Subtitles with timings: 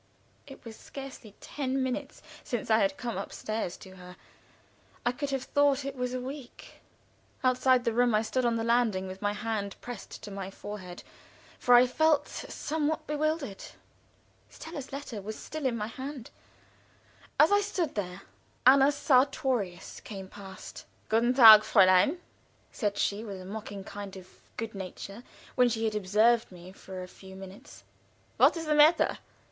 [0.47, 4.15] It was scarcely ten minutes since I had come upstairs to her.
[5.05, 6.81] I could have thought it was a week.
[7.43, 11.03] Outside the room, I stood on the landing with my hand pressed to my forehead,
[11.59, 13.63] for I felt somewhat bewildered.
[14.49, 16.31] Stella's letter was still in my hand.
[17.39, 18.23] As I stood there
[18.65, 20.85] Anna Sartorius came past.
[21.09, 22.17] "Guten Tag, Fräulein,"
[22.71, 24.27] said she, with a mocking kind of
[24.57, 25.21] good nature
[25.53, 27.83] when she had observed me for a few minutes.
[28.37, 29.19] "What is the matter?